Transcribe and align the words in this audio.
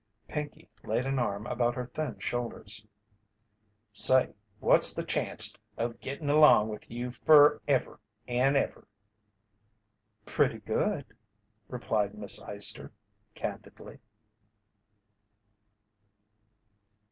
Pinkey 0.27 0.67
laid 0.83 1.05
an 1.05 1.19
arm 1.19 1.45
about 1.45 1.75
her 1.75 1.85
thin 1.85 2.17
shoulders. 2.17 2.87
"Say, 3.93 4.33
what's 4.59 4.91
the 4.95 5.03
chanct 5.03 5.59
of 5.77 5.99
gittin' 5.99 6.27
along 6.31 6.69
with 6.69 6.89
you 6.89 7.09
f'rever 7.11 7.99
an' 8.27 8.55
ever?" 8.55 8.87
"Pretty 10.25 10.57
good," 10.57 11.05
replied 11.67 12.15
Miss 12.15 12.41
Eyester, 12.41 12.89
candidly. 13.35 13.99